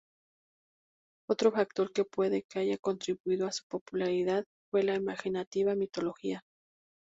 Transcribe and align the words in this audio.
Otro 1.29 1.51
factor 1.51 1.93
que 1.93 2.05
puede 2.05 2.41
que 2.49 2.57
haya 2.57 2.79
contribuido 2.79 3.45
a 3.45 3.51
su 3.51 3.65
popularidad 3.67 4.45
fue 4.71 4.81
la 4.81 4.95
imaginativa 4.95 5.75
mitología. 5.75 6.43